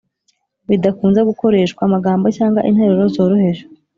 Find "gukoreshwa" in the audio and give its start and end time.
1.29-1.81